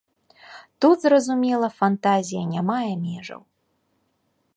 [0.85, 3.41] Тут, зразумела, фантазія не мае межаў.